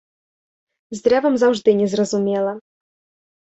[0.95, 2.57] З дрэвам заўжды незразумела.